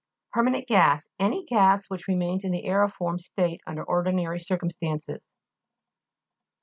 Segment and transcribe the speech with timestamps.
[0.33, 5.21] PERMANENT GAS Any gas which remains in the aeriform state under ordinary circumstances.